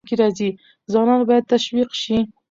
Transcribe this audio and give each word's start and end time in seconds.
ځوانان 0.91 1.21
باید 1.29 1.45
تشویق 1.53 1.89
شي. 2.01 2.17